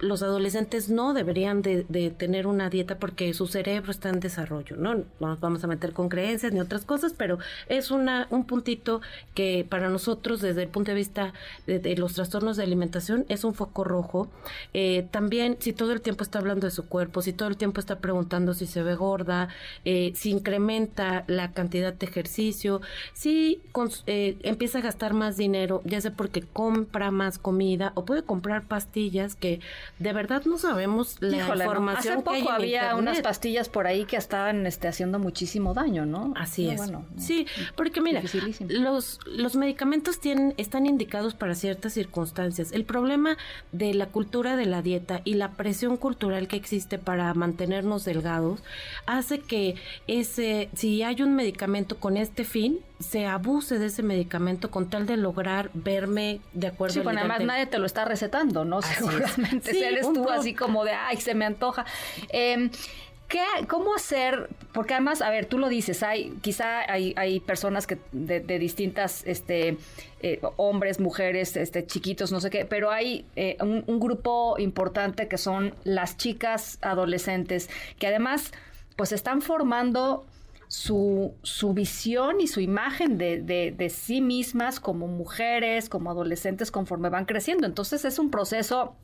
Los 0.00 0.22
adolescentes 0.22 0.88
no 0.88 1.14
deberían 1.14 1.62
de, 1.62 1.84
tener 2.16 2.46
una 2.46 2.70
dieta 2.70 2.98
porque 2.98 3.32
su 3.34 3.46
cerebro 3.46 3.90
está 3.90 4.08
en 4.08 4.20
desarrollo, 4.20 4.76
¿no? 4.76 4.94
No 4.94 5.04
nos 5.20 5.40
vamos 5.40 5.62
a 5.64 5.66
meter 5.66 5.92
con 5.92 6.08
creencias 6.08 6.52
ni 6.52 6.60
otras 6.60 6.84
cosas, 6.84 7.14
pero 7.16 7.38
es 7.68 7.90
una, 7.90 8.26
un 8.30 8.44
puntito 8.44 9.00
que 9.34 9.66
para 9.68 9.88
nosotros, 9.88 10.40
desde 10.40 10.62
el 10.62 10.68
punto 10.68 10.90
de 10.90 10.96
vista 10.96 11.32
de, 11.66 11.96
los 11.96 12.14
trastornos 12.14 12.56
de 12.56 12.62
alimentación, 12.62 13.26
es 13.28 13.44
un 13.44 13.54
foco 13.54 13.84
rojo. 13.84 14.28
Eh, 14.74 15.06
también, 15.10 15.56
si 15.60 15.72
todo 15.72 15.92
el 15.92 16.00
tiempo 16.00 16.22
está 16.22 16.38
hablando 16.38 16.66
de 16.66 16.70
su 16.70 16.86
cuerpo, 16.86 17.22
si 17.22 17.32
todo 17.32 17.48
el 17.48 17.56
tiempo 17.56 17.80
está 17.80 17.98
preguntando 17.98 18.54
si 18.54 18.66
se 18.66 18.82
ve 18.82 18.94
gorda, 18.94 19.48
eh, 19.84 20.12
si 20.14 20.30
incrementa 20.30 21.24
la 21.26 21.52
cantidad 21.52 21.92
de 21.92 22.06
ejercicio, 22.06 22.80
si 23.12 23.60
eh, 24.06 24.38
empieza 24.42 24.78
a 24.78 24.82
gastar 24.82 25.14
más 25.14 25.36
dinero, 25.36 25.82
ya 25.84 26.00
sea 26.00 26.12
porque 26.12 26.42
compra 26.42 27.10
más 27.10 27.38
comida, 27.38 27.79
comida 27.80 27.92
o 27.94 28.04
puede 28.04 28.22
comprar 28.22 28.62
pastillas 28.62 29.34
que 29.34 29.60
de 29.98 30.12
verdad 30.12 30.44
no 30.44 30.58
sabemos 30.58 31.16
la 31.20 31.36
información 31.38 32.14
Hace 32.18 32.22
poco 32.22 32.50
había 32.50 32.94
unas 32.96 33.20
pastillas 33.20 33.68
por 33.68 33.86
ahí 33.86 34.04
que 34.04 34.16
estaban 34.16 34.66
este, 34.66 34.88
haciendo 34.88 35.18
muchísimo 35.18 35.74
daño, 35.74 36.06
¿no? 36.06 36.32
Así 36.36 36.68
es. 36.68 36.80
sí, 37.16 37.46
porque 37.76 38.00
mira, 38.00 38.22
los, 38.68 39.20
los 39.26 39.56
medicamentos 39.56 40.20
tienen, 40.20 40.54
están 40.56 40.86
indicados 40.86 41.34
para 41.34 41.54
ciertas 41.54 41.92
circunstancias. 41.92 42.72
El 42.72 42.84
problema 42.84 43.36
de 43.72 43.94
la 43.94 44.06
cultura 44.06 44.56
de 44.56 44.66
la 44.66 44.82
dieta 44.82 45.20
y 45.24 45.34
la 45.34 45.52
presión 45.52 45.96
cultural 45.96 46.48
que 46.48 46.56
existe 46.56 46.98
para 46.98 47.32
mantenernos 47.34 48.04
delgados 48.04 48.62
hace 49.06 49.40
que 49.40 49.76
ese, 50.06 50.68
si 50.74 51.02
hay 51.02 51.22
un 51.22 51.34
medicamento 51.34 51.98
con 51.98 52.16
este 52.16 52.44
fin, 52.44 52.80
se 53.00 53.26
abuse 53.26 53.78
de 53.78 53.86
ese 53.86 54.02
medicamento 54.02 54.70
con 54.70 54.90
tal 54.90 55.06
de 55.06 55.16
lograr 55.16 55.70
verme 55.74 56.40
de 56.52 56.68
acuerdo 56.68 56.94
sí, 56.94 57.00
bueno, 57.00 57.20
además 57.20 57.40
nadie 57.42 57.66
te 57.66 57.78
lo 57.78 57.86
está 57.86 58.04
recetando, 58.04 58.64
¿no? 58.64 58.82
Seguramente 58.82 59.72
sí, 59.72 59.82
eres 59.82 60.12
tú 60.12 60.28
así 60.30 60.54
como 60.54 60.84
de, 60.84 60.92
ay, 60.92 61.16
se 61.16 61.34
me 61.34 61.46
antoja. 61.46 61.86
Eh, 62.28 62.70
¿Qué, 63.30 63.44
¿Cómo 63.68 63.94
hacer? 63.94 64.50
Porque 64.72 64.94
además, 64.94 65.22
a 65.22 65.30
ver, 65.30 65.46
tú 65.46 65.56
lo 65.56 65.68
dices, 65.68 66.02
hay, 66.02 66.32
quizá 66.42 66.80
hay, 66.92 67.14
hay 67.16 67.38
personas 67.38 67.86
que 67.86 67.96
de, 68.10 68.40
distintas, 68.58 69.22
este, 69.24 69.76
eh, 70.20 70.40
hombres, 70.56 70.98
mujeres, 70.98 71.56
este, 71.56 71.86
chiquitos, 71.86 72.32
no 72.32 72.40
sé 72.40 72.50
qué, 72.50 72.64
pero 72.64 72.90
hay 72.90 73.24
eh, 73.36 73.56
un, 73.60 74.00
grupo 74.00 74.56
importante 74.58 75.28
que 75.28 75.38
son 75.38 75.76
las 75.84 76.16
chicas 76.16 76.78
adolescentes, 76.82 77.70
que 78.00 78.08
además, 78.08 78.50
pues 78.96 79.12
están 79.12 79.42
formando 79.42 80.26
su, 80.70 81.34
su 81.42 81.74
visión 81.74 82.40
y 82.40 82.46
su 82.46 82.60
imagen 82.60 83.18
de, 83.18 83.42
de, 83.42 83.74
de 83.76 83.90
sí 83.90 84.20
mismas 84.20 84.78
como 84.78 85.08
mujeres, 85.08 85.88
como 85.88 86.12
adolescentes, 86.12 86.70
conforme 86.70 87.08
van 87.08 87.24
creciendo. 87.24 87.66
Entonces 87.66 88.04
es 88.04 88.20
un 88.20 88.30
proceso 88.30 88.94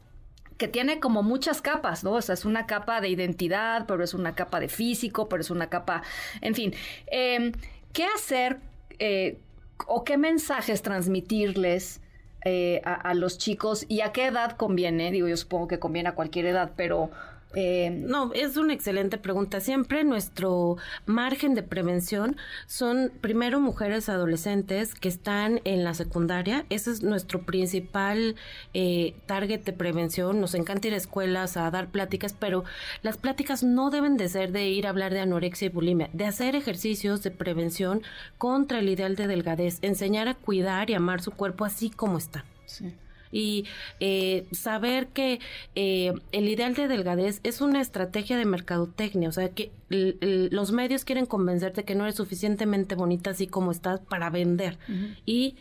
que 0.58 0.68
tiene 0.68 1.00
como 1.00 1.24
muchas 1.24 1.62
capas, 1.62 2.04
¿no? 2.04 2.12
O 2.12 2.22
sea, 2.22 2.34
es 2.34 2.44
una 2.44 2.66
capa 2.66 3.00
de 3.00 3.08
identidad, 3.08 3.84
pero 3.88 4.04
es 4.04 4.14
una 4.14 4.36
capa 4.36 4.60
de 4.60 4.68
físico, 4.68 5.28
pero 5.28 5.40
es 5.40 5.50
una 5.50 5.68
capa, 5.68 6.04
en 6.40 6.54
fin. 6.54 6.72
Em, 7.08 7.50
¿Qué 7.92 8.04
hacer 8.04 8.58
eh, 9.00 9.40
o 9.88 10.04
qué 10.04 10.18
mensajes 10.18 10.82
transmitirles 10.82 12.00
eh, 12.44 12.80
a, 12.84 12.94
a, 12.94 13.14
los 13.14 13.38
chicos 13.38 13.86
y 13.88 14.02
a 14.02 14.12
qué 14.12 14.26
edad 14.26 14.52
conviene? 14.56 15.10
Digo, 15.10 15.26
yo 15.26 15.36
supongo 15.36 15.66
que 15.66 15.80
conviene 15.80 16.10
a 16.10 16.14
cualquier 16.14 16.46
edad, 16.46 16.74
pero 16.76 17.10
eh, 17.58 17.88
no, 17.88 18.34
es 18.34 18.58
una 18.58 18.74
excelente 18.74 19.16
pregunta. 19.16 19.60
Siempre 19.60 20.04
nuestro 20.04 20.76
margen 21.06 21.54
de 21.54 21.62
prevención 21.62 22.36
son 22.66 23.10
primero 23.22 23.60
mujeres 23.60 24.10
adolescentes 24.10 24.94
que 24.94 25.08
están 25.08 25.62
en 25.64 25.82
la 25.82 25.94
secundaria. 25.94 26.66
Ese 26.68 26.90
es 26.90 27.02
nuestro 27.02 27.46
principal 27.46 28.36
eh, 28.74 29.14
target 29.24 29.64
de 29.64 29.72
prevención. 29.72 30.38
Nos 30.38 30.54
encanta 30.54 30.88
ir 30.88 30.94
a 30.94 30.98
escuelas 30.98 31.56
a 31.56 31.70
dar 31.70 31.88
pláticas, 31.88 32.34
pero 32.38 32.64
las 33.00 33.16
pláticas 33.16 33.64
no 33.64 33.88
deben 33.88 34.18
de 34.18 34.28
ser 34.28 34.52
de 34.52 34.68
ir 34.68 34.86
a 34.86 34.90
hablar 34.90 35.14
de 35.14 35.20
anorexia 35.20 35.66
y 35.66 35.70
bulimia, 35.70 36.10
de 36.12 36.26
hacer 36.26 36.56
ejercicios 36.56 37.22
de 37.22 37.30
prevención 37.30 38.02
contra 38.36 38.80
el 38.80 38.88
ideal 38.90 39.16
de 39.16 39.28
delgadez, 39.28 39.78
enseñar 39.80 40.28
a 40.28 40.34
cuidar 40.34 40.90
y 40.90 40.94
amar 40.94 41.22
su 41.22 41.30
cuerpo 41.30 41.64
así 41.64 41.88
como 41.88 42.18
está. 42.18 42.44
Sí 42.66 42.92
y 43.36 43.66
eh, 44.00 44.46
saber 44.50 45.08
que 45.08 45.40
eh, 45.74 46.14
el 46.32 46.48
ideal 46.48 46.74
de 46.74 46.88
delgadez 46.88 47.40
es 47.42 47.60
una 47.60 47.82
estrategia 47.82 48.38
de 48.38 48.46
mercadotecnia, 48.46 49.28
o 49.28 49.32
sea, 49.32 49.50
que 49.50 49.70
los 49.90 50.72
medios 50.72 51.04
quieren 51.04 51.26
convencerte 51.26 51.84
que 51.84 51.94
no 51.94 52.04
eres 52.04 52.16
suficientemente 52.16 52.94
bonita 52.94 53.30
así 53.30 53.46
como 53.46 53.70
estás 53.70 54.00
para 54.00 54.30
vender 54.30 54.78
y 55.26 55.56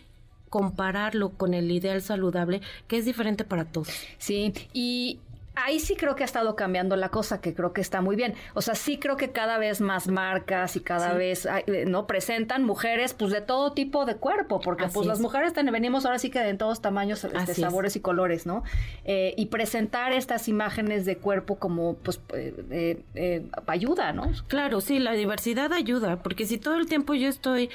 compararlo 0.50 1.32
con 1.32 1.54
el 1.54 1.70
ideal 1.70 2.02
saludable 2.02 2.62
que 2.88 2.98
es 2.98 3.04
diferente 3.04 3.44
para 3.44 3.66
todos. 3.66 3.90
Sí, 4.18 4.54
y 4.74 5.20
ahí 5.56 5.80
sí 5.80 5.96
creo 5.96 6.16
que 6.16 6.24
ha 6.24 6.26
estado 6.26 6.56
cambiando 6.56 6.96
la 6.96 7.10
cosa, 7.10 7.42
que 7.42 7.54
creo 7.54 7.74
que 7.74 7.82
está 7.82 8.02
muy 8.02 8.16
bien. 8.16 8.34
O 8.54 8.62
sea, 8.62 8.76
sí 8.76 8.98
creo 8.98 9.18
que 9.18 9.32
cada 9.32 9.58
vez 9.58 9.82
más 9.82 10.08
marcas 10.08 10.76
y 10.76 10.82
cada 10.82 11.14
vez 11.14 11.48
eh, 11.68 11.86
no 11.88 12.08
presentan 12.08 12.64
mujeres 12.64 13.14
pues 13.14 13.32
de 13.32 13.42
todo 13.42 13.72
tipo 13.72 14.06
de 14.06 14.16
cuerpo, 14.16 14.60
porque 14.62 14.88
pues 14.88 15.08
las 15.08 15.20
mujeres 15.20 15.54
venimos 15.72 16.06
ahora 16.06 16.20
sí 16.20 16.30
que 16.30 16.40
de 16.40 16.54
todos 16.56 16.82
tamaños, 16.82 17.24
este, 17.24 17.54
sabores 17.56 17.96
y 17.96 18.00
colores, 18.00 18.46
¿no? 18.46 18.64
Eh, 19.06 19.34
y 19.38 19.48
presentar 19.48 20.14
estas 20.14 20.48
imágenes 20.48 21.06
de 21.06 21.18
cuerpo 21.18 21.56
como 21.58 21.96
pues 21.96 22.20
eh, 22.34 23.46
ayuda, 23.68 24.14
¿no? 24.14 24.32
Claro, 24.48 24.82
sí, 24.82 25.00
la 25.00 25.14
diversidad 25.14 25.74
ayuda, 25.74 26.18
porque 26.18 26.46
si 26.46 26.58
todo 26.58 26.76
el 26.76 26.88
tiempo 26.88 27.14
yo 27.14 27.28
estoy 27.28 27.70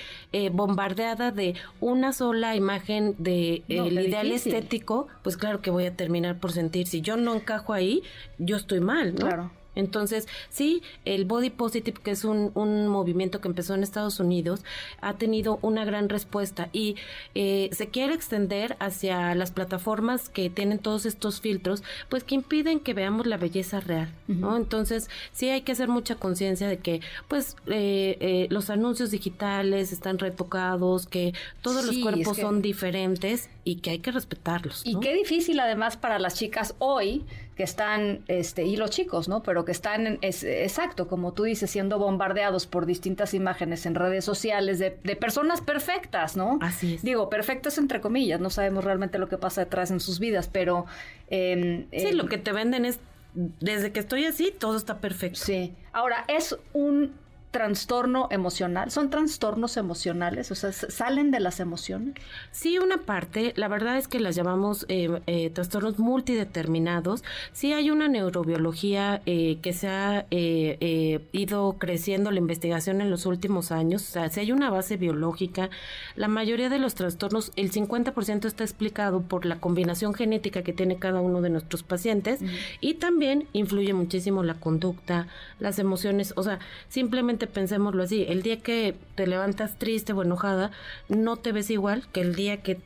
bombardeada 0.52 1.30
de 1.30 1.54
una 1.80 2.12
sola 2.12 2.56
imagen 2.56 3.14
de 3.18 3.62
el 3.68 3.98
ideal 3.98 4.30
estético, 4.30 5.08
pues 5.22 5.36
claro 5.36 5.60
que 5.60 5.70
voy 5.70 5.86
a 5.86 5.96
terminar 5.96 6.38
por 6.38 6.52
sentir 6.52 6.86
si 6.86 7.00
yo 7.00 7.16
no 7.16 7.34
encajo 7.34 7.69
ahí, 7.72 8.02
yo 8.38 8.56
estoy 8.56 8.80
mal, 8.80 9.14
¿no? 9.14 9.26
Claro. 9.26 9.50
Entonces, 9.74 10.26
sí, 10.48 10.82
el 11.04 11.24
Body 11.24 11.50
Positive, 11.50 12.00
que 12.02 12.10
es 12.10 12.24
un, 12.24 12.50
un, 12.54 12.88
movimiento 12.88 13.40
que 13.40 13.48
empezó 13.48 13.74
en 13.74 13.82
Estados 13.82 14.18
Unidos, 14.18 14.64
ha 15.00 15.14
tenido 15.14 15.58
una 15.62 15.84
gran 15.84 16.08
respuesta 16.08 16.68
y 16.72 16.96
eh, 17.34 17.70
se 17.72 17.88
quiere 17.88 18.14
extender 18.14 18.76
hacia 18.80 19.34
las 19.34 19.52
plataformas 19.52 20.28
que 20.28 20.50
tienen 20.50 20.78
todos 20.78 21.06
estos 21.06 21.40
filtros, 21.40 21.82
pues 22.08 22.24
que 22.24 22.34
impiden 22.34 22.80
que 22.80 22.94
veamos 22.94 23.26
la 23.26 23.36
belleza 23.36 23.80
real, 23.80 24.12
¿no? 24.26 24.56
Entonces, 24.56 25.08
sí 25.32 25.48
hay 25.48 25.62
que 25.62 25.72
hacer 25.72 25.88
mucha 25.88 26.16
conciencia 26.16 26.68
de 26.68 26.78
que, 26.78 27.00
pues, 27.28 27.56
eh, 27.66 28.16
eh, 28.20 28.46
los 28.50 28.70
anuncios 28.70 29.10
digitales 29.10 29.92
están 29.92 30.18
retocados, 30.18 31.06
que 31.06 31.32
todos 31.62 31.84
los 31.84 31.96
cuerpos 31.98 32.36
son 32.36 32.60
diferentes 32.60 33.48
y 33.64 33.76
que 33.76 33.90
hay 33.90 33.98
que 34.00 34.10
respetarlos. 34.10 34.82
Y 34.84 34.98
qué 34.98 35.14
difícil 35.14 35.60
además 35.60 35.96
para 35.96 36.18
las 36.18 36.34
chicas 36.34 36.74
hoy 36.78 37.24
que 37.60 37.64
están, 37.64 38.20
este, 38.26 38.64
y 38.64 38.76
los 38.76 38.88
chicos, 38.88 39.28
¿no? 39.28 39.42
Pero 39.42 39.66
que 39.66 39.72
están, 39.72 40.16
es, 40.22 40.44
exacto, 40.44 41.08
como 41.08 41.34
tú 41.34 41.42
dices, 41.42 41.70
siendo 41.70 41.98
bombardeados 41.98 42.66
por 42.66 42.86
distintas 42.86 43.34
imágenes 43.34 43.84
en 43.84 43.94
redes 43.94 44.24
sociales 44.24 44.78
de, 44.78 44.92
personas 45.16 45.60
perfectas, 45.60 46.38
¿no? 46.38 46.58
Así 46.62 46.94
es. 46.94 47.02
Digo, 47.02 47.28
perfectas 47.28 47.76
entre 47.76 48.00
comillas, 48.00 48.40
no 48.40 48.48
sabemos 48.48 48.82
realmente 48.82 49.18
lo 49.18 49.28
que 49.28 49.36
pasa 49.36 49.62
detrás 49.62 49.90
en 49.90 50.00
sus 50.00 50.20
vidas, 50.20 50.48
pero... 50.50 50.86
Eh, 51.28 51.86
sí, 51.92 52.12
lo 52.12 52.28
que 52.28 52.38
te 52.38 52.50
venden 52.52 52.86
es, 52.86 52.98
desde 53.34 53.92
que 53.92 54.00
estoy 54.00 54.24
así, 54.24 54.54
todo 54.58 54.78
está 54.78 54.96
perfecto. 54.96 55.40
Sí. 55.40 55.74
Ahora, 55.92 56.24
es 56.28 56.56
un 56.72 57.12
trastorno 57.50 58.28
emocional? 58.30 58.90
¿Son 58.90 59.10
trastornos 59.10 59.76
emocionales? 59.76 60.50
O 60.50 60.54
sea, 60.54 60.72
¿salen 60.72 61.30
de 61.30 61.40
las 61.40 61.60
emociones? 61.60 62.14
Sí, 62.52 62.78
una 62.78 62.98
parte. 62.98 63.52
La 63.56 63.68
verdad 63.68 63.98
es 63.98 64.08
que 64.08 64.20
las 64.20 64.36
llamamos 64.36 64.86
eh, 64.88 65.20
eh, 65.26 65.50
trastornos 65.50 65.98
multideterminados. 65.98 67.24
Sí 67.52 67.72
hay 67.72 67.90
una 67.90 68.08
neurobiología 68.08 69.22
eh, 69.26 69.58
que 69.62 69.72
se 69.72 69.88
ha 69.88 70.26
ido 70.30 71.76
creciendo 71.78 72.30
la 72.30 72.38
investigación 72.38 73.00
en 73.00 73.10
los 73.10 73.26
últimos 73.26 73.72
años. 73.72 74.08
O 74.08 74.12
sea, 74.12 74.28
si 74.28 74.40
hay 74.40 74.52
una 74.52 74.70
base 74.70 74.96
biológica, 74.96 75.70
la 76.14 76.28
mayoría 76.28 76.68
de 76.68 76.78
los 76.78 76.94
trastornos, 76.94 77.52
el 77.56 77.72
50% 77.72 78.46
está 78.46 78.64
explicado 78.64 79.22
por 79.22 79.44
la 79.44 79.58
combinación 79.58 80.14
genética 80.14 80.62
que 80.62 80.72
tiene 80.72 80.96
cada 80.96 81.20
uno 81.20 81.40
de 81.40 81.50
nuestros 81.50 81.82
pacientes 81.82 82.40
y 82.80 82.94
también 82.94 83.48
influye 83.52 83.92
muchísimo 83.92 84.42
la 84.42 84.54
conducta, 84.54 85.26
las 85.58 85.78
emociones. 85.78 86.32
O 86.36 86.42
sea, 86.42 86.60
simplemente 86.88 87.39
pensémoslo 87.46 88.02
así, 88.02 88.24
el 88.28 88.42
día 88.42 88.60
que 88.60 88.94
te 89.14 89.26
levantas 89.26 89.78
triste 89.78 90.12
o 90.12 90.22
enojada, 90.22 90.70
no 91.08 91.36
te 91.36 91.52
ves 91.52 91.70
igual 91.70 92.04
que 92.12 92.20
el 92.20 92.34
día 92.34 92.62
que 92.62 92.78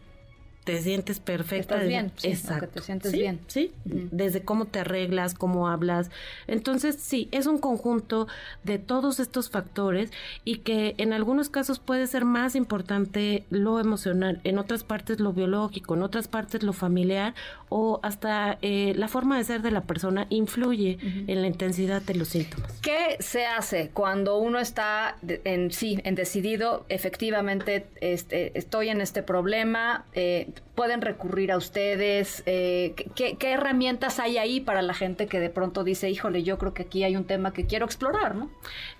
te 0.64 0.80
sientes 0.80 1.20
perfecta. 1.20 1.74
Estás 1.74 1.88
bien, 1.88 2.12
exacto. 2.22 2.66
te 2.66 2.80
sientes 2.80 3.12
bien. 3.12 3.38
Sí, 3.48 3.70
desde 3.84 4.42
cómo 4.42 4.64
te 4.64 4.80
arreglas, 4.80 5.34
cómo 5.34 5.68
hablas. 5.68 6.10
Entonces, 6.46 6.96
sí, 6.98 7.28
es 7.32 7.46
un 7.46 7.58
conjunto 7.58 8.26
de 8.64 8.78
todos 8.78 9.20
estos 9.20 9.50
factores 9.50 10.10
y 10.44 10.58
que 10.58 10.94
en 10.96 11.12
algunos 11.12 11.50
casos 11.50 11.78
puede 11.78 12.06
ser 12.06 12.24
más 12.24 12.54
importante 12.56 13.44
lo 13.50 13.78
emocional, 13.78 14.40
en 14.44 14.58
otras 14.58 14.84
partes 14.84 15.20
lo 15.20 15.34
biológico, 15.34 15.94
en 15.94 16.02
otras 16.02 16.28
partes 16.28 16.62
lo 16.62 16.72
familiar 16.72 17.34
o 17.68 18.00
hasta 18.02 18.58
eh, 18.62 18.94
la 18.96 19.08
forma 19.08 19.36
de 19.36 19.44
ser 19.44 19.60
de 19.60 19.70
la 19.70 19.82
persona 19.82 20.26
influye 20.30 20.98
en 21.26 21.42
la 21.42 21.46
intensidad 21.46 22.00
de 22.02 22.14
los 22.14 22.28
síntomas. 22.28 22.72
¿Qué 22.80 23.16
se 23.20 23.46
hace 23.46 23.90
cuando 23.92 24.38
uno 24.38 24.58
está 24.58 25.16
en 25.22 25.70
sí, 25.72 25.98
en 26.04 26.14
decidido, 26.14 26.86
efectivamente, 26.88 27.86
este, 28.00 28.56
estoy 28.58 28.88
en 28.88 29.00
este 29.00 29.22
problema? 29.22 30.04
Eh, 30.14 30.48
pueden 30.74 31.00
recurrir 31.00 31.52
a 31.52 31.56
ustedes? 31.56 32.42
Eh, 32.46 32.94
¿qué, 33.14 33.36
herramientas 33.40 34.18
hay 34.18 34.38
ahí 34.38 34.60
para 34.60 34.82
la 34.82 34.94
gente 34.94 35.26
que 35.26 35.40
de 35.40 35.50
pronto 35.50 35.84
dice, 35.84 36.10
híjole, 36.10 36.42
yo 36.42 36.58
creo 36.58 36.74
que 36.74 36.82
aquí 36.82 37.04
hay 37.04 37.16
un 37.16 37.24
tema 37.24 37.52
que 37.52 37.66
quiero 37.66 37.86
explorar, 37.86 38.34
¿no? 38.34 38.50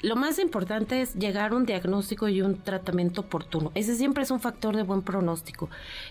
Lo 0.03 0.17
más 0.17 0.39
importante 0.39 1.01
es 1.01 1.15
llegar 1.15 1.53
a 1.53 1.57
un 1.57 1.67
diagnóstico 1.67 2.29
y 2.29 2.43
un 2.43 2.57
tratamiento 2.63 3.23
oportuno. 3.23 3.73
Ese 3.75 3.97
siempre 3.97 4.23
es 4.23 4.31
un 4.31 4.41
factor 4.41 4.77
de 4.77 4.83
buen 4.83 5.03
pronóstico. 5.03 5.69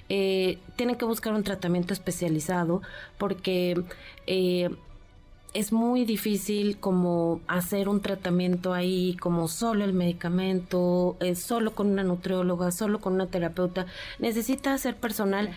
Eh, 0.10 0.58
tienen 0.76 0.96
que 0.96 1.06
buscar 1.06 1.34
un 1.34 1.44
tratamiento 1.44 1.94
especializado 1.94 2.82
porque... 3.18 3.82
Eh, 4.28 4.70
es 5.54 5.72
muy 5.72 6.06
difícil 6.06 6.78
como 6.80 7.42
hacer 7.48 7.88
un 7.90 8.02
tratamiento 8.02 8.74
ahí 8.74 9.16
como 9.20 9.48
solo 9.48 9.84
el 9.86 9.94
medicamento, 9.94 11.18
solo 11.36 11.76
con 11.76 11.88
una 11.92 12.04
nutrióloga, 12.04 12.72
solo 12.72 13.00
con 13.00 13.14
una 13.14 13.28
terapeuta. 13.28 13.86
Necesita 14.20 14.78
ser 14.78 14.96
personal 14.96 15.52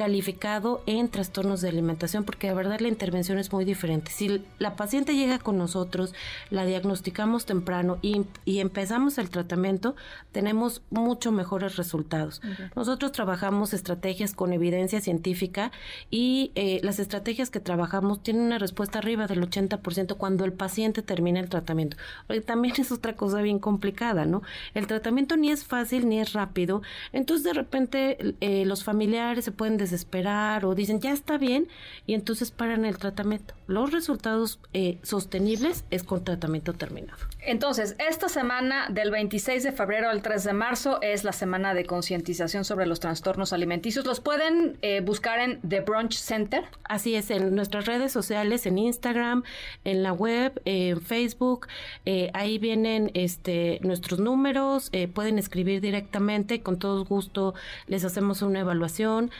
calificado 0.00 0.82
en 0.86 1.10
trastornos 1.10 1.60
de 1.60 1.68
alimentación, 1.68 2.24
porque 2.24 2.48
de 2.48 2.54
verdad 2.54 2.80
la 2.80 2.88
intervención 2.88 3.38
es 3.38 3.52
muy 3.52 3.66
diferente. 3.66 4.10
Si 4.10 4.42
la 4.58 4.74
paciente 4.74 5.14
llega 5.14 5.38
con 5.38 5.58
nosotros, 5.58 6.14
la 6.48 6.64
diagnosticamos 6.64 7.44
temprano 7.44 7.98
y, 8.00 8.24
empezamos 8.46 9.18
el 9.18 9.28
tratamiento, 9.28 9.96
tenemos 10.32 10.80
mucho 10.88 11.32
mejores 11.32 11.76
resultados. 11.76 12.40
Nosotros 12.74 13.12
trabajamos 13.12 13.74
estrategias 13.74 14.32
con 14.32 14.54
evidencia 14.54 15.02
científica 15.02 15.70
y 16.10 16.52
eh, 16.54 16.80
las 16.82 16.98
estrategias 16.98 17.50
que 17.50 17.60
trabajamos 17.60 18.22
tienen 18.22 18.44
una 18.44 18.58
respuesta 18.58 19.00
arriba 19.00 19.26
del 19.26 19.42
80% 19.42 20.16
cuando 20.16 20.46
el 20.46 20.54
paciente 20.54 21.02
termina 21.02 21.40
el 21.40 21.50
tratamiento. 21.50 21.98
también 22.46 22.74
es 22.78 22.90
otra 22.90 23.16
cosa 23.16 23.42
bien 23.42 23.58
complicada, 23.58 24.24
¿no? 24.24 24.40
El 24.72 24.86
tratamiento 24.86 25.36
ni 25.36 25.50
es 25.50 25.64
fácil 25.64 26.08
ni 26.08 26.20
es 26.20 26.32
rápido, 26.32 26.80
entonces 27.12 27.44
de 27.44 27.52
repente 27.52 28.34
eh, 28.40 28.64
los 28.64 28.82
familiares 28.82 29.44
se 29.44 29.52
pueden 29.52 29.76
desesperar 29.90 30.64
o 30.64 30.74
dicen 30.74 31.00
ya 31.00 31.12
está 31.12 31.38
bien 31.38 31.68
y 32.06 32.14
entonces 32.14 32.50
paran 32.50 32.84
el 32.84 32.98
tratamiento. 32.98 33.54
Los 33.66 33.92
resultados 33.92 34.58
eh, 34.72 34.98
sostenibles 35.02 35.84
es 35.90 36.02
con 36.02 36.24
tratamiento 36.24 36.72
terminado. 36.72 37.18
Entonces, 37.40 37.96
esta 37.98 38.28
semana 38.28 38.88
del 38.90 39.10
26 39.10 39.62
de 39.62 39.72
febrero 39.72 40.10
al 40.10 40.22
3 40.22 40.44
de 40.44 40.52
marzo 40.52 41.00
es 41.02 41.24
la 41.24 41.32
semana 41.32 41.72
de 41.74 41.86
concientización 41.86 42.64
sobre 42.64 42.86
los 42.86 43.00
trastornos 43.00 43.52
alimenticios. 43.52 44.04
¿Los 44.04 44.20
pueden 44.20 44.78
eh, 44.82 45.00
buscar 45.00 45.38
en 45.38 45.60
The 45.66 45.80
Brunch 45.80 46.18
Center? 46.18 46.64
Así 46.84 47.14
es, 47.14 47.30
en 47.30 47.54
nuestras 47.54 47.86
redes 47.86 48.12
sociales, 48.12 48.66
en 48.66 48.78
Instagram, 48.78 49.44
en 49.84 50.02
la 50.02 50.12
web, 50.12 50.60
en 50.64 51.00
Facebook. 51.00 51.68
Eh, 52.04 52.30
ahí 52.34 52.58
vienen 52.58 53.10
este, 53.14 53.78
nuestros 53.82 54.20
números, 54.20 54.90
pueden 55.14 55.38
escribir 55.38 55.80
directamente, 55.80 56.60
con 56.62 56.78
todo 56.78 57.04
gusto 57.04 57.54
les 57.86 58.04
hacemos 58.04 58.42
una 58.42 58.60
evaluación, 58.60 59.30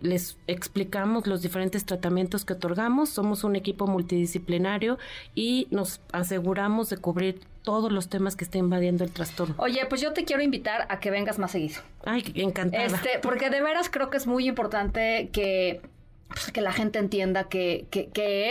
les 0.00 0.36
explicamos 0.46 1.26
los 1.26 1.42
diferentes 1.42 1.84
tratamientos 1.84 2.44
que 2.44 2.54
otorgamos. 2.54 3.10
Somos 3.10 3.44
un 3.44 3.56
equipo 3.56 3.86
multidisciplinario 3.86 4.98
y 5.34 5.66
nos 5.70 6.00
aseguramos 6.12 6.90
de 6.90 6.96
cubrir 6.98 7.40
todos 7.62 7.92
los 7.92 8.08
temas 8.08 8.36
que 8.36 8.44
está 8.44 8.58
invadiendo 8.58 9.04
el 9.04 9.12
trastorno. 9.12 9.54
Oye, 9.58 9.86
pues 9.86 10.00
yo 10.00 10.12
te 10.12 10.24
quiero 10.24 10.42
invitar 10.42 10.86
a 10.88 10.98
que 11.00 11.10
vengas 11.10 11.38
más 11.38 11.52
seguido. 11.52 11.80
Ay, 12.04 12.24
encantada. 12.34 12.84
Este, 12.84 13.18
porque 13.22 13.50
de 13.50 13.62
veras 13.62 13.88
creo 13.88 14.10
que 14.10 14.16
es 14.16 14.26
muy 14.26 14.48
importante 14.48 15.30
que 15.32 15.80
pues, 16.32 16.50
que 16.50 16.60
la 16.60 16.72
gente 16.72 16.98
entienda 16.98 17.44
qué 17.48 17.86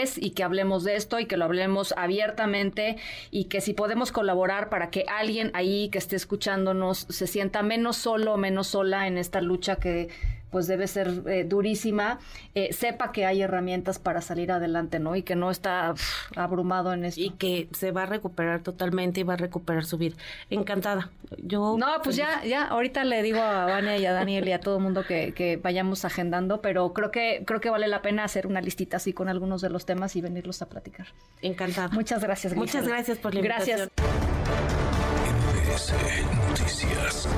es 0.02 0.16
y 0.18 0.30
que 0.30 0.42
hablemos 0.42 0.84
de 0.84 0.96
esto 0.96 1.18
y 1.18 1.26
que 1.26 1.36
lo 1.36 1.44
hablemos 1.44 1.92
abiertamente 1.96 2.96
y 3.30 3.44
que 3.44 3.60
si 3.60 3.74
podemos 3.74 4.12
colaborar 4.12 4.68
para 4.68 4.90
que 4.90 5.04
alguien 5.08 5.50
ahí 5.54 5.88
que 5.88 5.98
esté 5.98 6.16
escuchándonos 6.16 7.06
se 7.08 7.26
sienta 7.26 7.62
menos 7.62 7.96
solo 7.96 8.34
o 8.34 8.36
menos 8.36 8.68
sola 8.68 9.06
en 9.06 9.18
esta 9.18 9.40
lucha 9.40 9.76
que 9.76 10.08
pues 10.52 10.66
debe 10.68 10.86
ser 10.86 11.22
eh, 11.26 11.44
durísima, 11.44 12.20
eh, 12.54 12.72
sepa 12.72 13.10
que 13.10 13.26
hay 13.26 13.42
herramientas 13.42 13.98
para 13.98 14.20
salir 14.20 14.52
adelante, 14.52 15.00
¿no? 15.00 15.16
Y 15.16 15.22
que 15.22 15.34
no 15.34 15.50
está 15.50 15.94
abrumado 16.36 16.92
en 16.92 17.06
esto. 17.06 17.20
Y 17.20 17.30
que 17.30 17.68
se 17.72 17.90
va 17.90 18.04
a 18.04 18.06
recuperar 18.06 18.62
totalmente 18.62 19.20
y 19.20 19.22
va 19.24 19.34
a 19.34 19.38
recuperar 19.38 19.84
su 19.84 19.98
vida. 19.98 20.14
Encantada. 20.50 21.10
Yo 21.38 21.76
No, 21.78 21.86
pues 22.04 22.16
ya, 22.16 22.44
ya, 22.44 22.66
ahorita 22.66 23.02
le 23.04 23.22
digo 23.22 23.40
a 23.40 23.64
Vania 23.64 23.96
y 23.96 24.04
a 24.04 24.12
Daniel 24.12 24.46
y 24.46 24.52
a 24.52 24.60
todo 24.60 24.76
el 24.76 24.82
mundo 24.82 25.04
que, 25.04 25.32
que 25.32 25.56
vayamos 25.56 26.04
agendando, 26.04 26.60
pero 26.60 26.92
creo 26.92 27.10
que, 27.10 27.42
creo 27.46 27.60
que 27.60 27.70
vale 27.70 27.88
la 27.88 28.02
pena 28.02 28.24
hacer 28.24 28.46
una 28.46 28.60
listita 28.60 28.98
así 28.98 29.14
con 29.14 29.30
algunos 29.30 29.62
de 29.62 29.70
los 29.70 29.86
temas 29.86 30.14
y 30.16 30.20
venirlos 30.20 30.60
a 30.60 30.68
platicar. 30.68 31.06
Encantada. 31.40 31.88
Muchas 31.88 32.22
gracias. 32.22 32.54
Muchas 32.54 32.86
gracias 32.86 33.16
por 33.16 33.32
la 33.32 33.40
invitación. 33.40 33.90
Gracias. 33.96 34.42
Noticias. 36.50 37.28